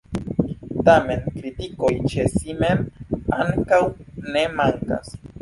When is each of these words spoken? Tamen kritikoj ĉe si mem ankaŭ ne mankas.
Tamen 0.87 1.21
kritikoj 1.35 1.91
ĉe 2.13 2.25
si 2.37 2.57
mem 2.63 2.83
ankaŭ 3.45 3.81
ne 4.33 4.49
mankas. 4.57 5.15